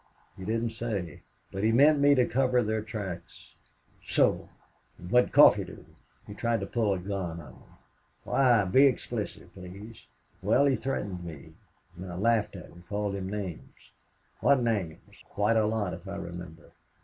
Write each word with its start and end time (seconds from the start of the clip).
"He 0.35 0.45
didn't 0.45 0.71
say. 0.71 1.21
But 1.51 1.63
he 1.63 1.71
meant 1.71 1.99
me 1.99 2.15
to 2.15 2.25
cover 2.25 2.63
their 2.63 2.81
tracks." 2.81 3.53
"So!... 4.03 4.49
And 4.97 5.11
what 5.11 5.25
did 5.25 5.31
Coffee 5.31 5.63
do?" 5.63 5.85
"He 6.25 6.33
tried 6.33 6.59
to 6.61 6.65
pull 6.65 6.91
a 6.95 6.97
gun 6.97 7.39
on 7.39 7.53
me." 7.53 7.59
"Why? 8.23 8.65
Be 8.65 8.85
explicit, 8.87 9.53
please." 9.53 10.07
"Well, 10.41 10.65
he 10.65 10.75
threatened 10.75 11.23
me. 11.23 11.53
And 11.95 12.11
I 12.11 12.15
laughed 12.15 12.55
at 12.55 12.65
him 12.71 12.83
called 12.89 13.13
him 13.13 13.29
names." 13.29 13.91
"What 14.39 14.63
names?" 14.63 15.17
"Quite 15.29 15.55
a 15.57 15.67
lot, 15.67 15.93
if 15.93 16.07
I 16.07 16.15
remember. 16.15 16.71